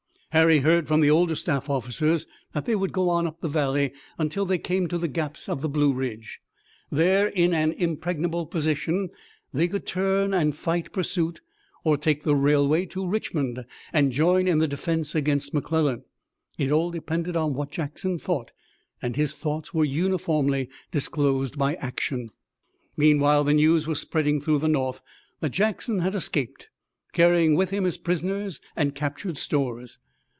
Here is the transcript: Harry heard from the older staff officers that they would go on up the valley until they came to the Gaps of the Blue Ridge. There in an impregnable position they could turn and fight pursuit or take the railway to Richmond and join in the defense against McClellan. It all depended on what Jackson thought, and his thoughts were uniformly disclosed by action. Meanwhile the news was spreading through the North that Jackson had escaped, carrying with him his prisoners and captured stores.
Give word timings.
Harry 0.33 0.59
heard 0.59 0.87
from 0.87 1.01
the 1.01 1.09
older 1.09 1.35
staff 1.35 1.69
officers 1.69 2.25
that 2.53 2.63
they 2.63 2.73
would 2.73 2.93
go 2.93 3.09
on 3.09 3.27
up 3.27 3.41
the 3.41 3.49
valley 3.49 3.91
until 4.17 4.45
they 4.45 4.57
came 4.57 4.87
to 4.87 4.97
the 4.97 5.09
Gaps 5.09 5.49
of 5.49 5.59
the 5.59 5.67
Blue 5.67 5.91
Ridge. 5.91 6.39
There 6.89 7.27
in 7.27 7.53
an 7.53 7.73
impregnable 7.73 8.45
position 8.45 9.09
they 9.51 9.67
could 9.67 9.85
turn 9.85 10.33
and 10.33 10.55
fight 10.55 10.93
pursuit 10.93 11.41
or 11.83 11.97
take 11.97 12.23
the 12.23 12.33
railway 12.33 12.85
to 12.85 13.05
Richmond 13.05 13.65
and 13.91 14.13
join 14.13 14.47
in 14.47 14.59
the 14.59 14.69
defense 14.69 15.15
against 15.15 15.53
McClellan. 15.53 16.05
It 16.57 16.71
all 16.71 16.91
depended 16.91 17.35
on 17.35 17.53
what 17.53 17.69
Jackson 17.71 18.17
thought, 18.17 18.51
and 19.01 19.17
his 19.17 19.35
thoughts 19.35 19.73
were 19.73 19.83
uniformly 19.83 20.69
disclosed 20.91 21.57
by 21.57 21.75
action. 21.75 22.29
Meanwhile 22.95 23.43
the 23.43 23.53
news 23.53 23.85
was 23.85 23.99
spreading 23.99 24.39
through 24.39 24.59
the 24.59 24.69
North 24.69 25.01
that 25.41 25.49
Jackson 25.51 25.99
had 25.99 26.15
escaped, 26.15 26.69
carrying 27.11 27.53
with 27.55 27.71
him 27.71 27.83
his 27.83 27.97
prisoners 27.97 28.61
and 28.77 28.95
captured 28.95 29.37
stores. 29.37 29.99